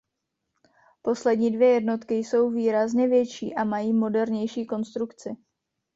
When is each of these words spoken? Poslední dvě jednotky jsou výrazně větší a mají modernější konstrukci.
Poslední 1.01 1.51
dvě 1.51 1.67
jednotky 1.69 2.13
jsou 2.13 2.49
výrazně 2.49 3.07
větší 3.07 3.55
a 3.55 3.63
mají 3.63 3.93
modernější 3.93 4.65
konstrukci. 4.65 5.35